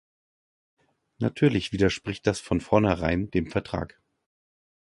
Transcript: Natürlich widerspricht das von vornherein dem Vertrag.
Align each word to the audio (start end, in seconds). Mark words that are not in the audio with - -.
Natürlich 1.19 1.73
widerspricht 1.73 2.25
das 2.25 2.39
von 2.39 2.59
vornherein 2.59 3.29
dem 3.29 3.45
Vertrag. 3.51 4.01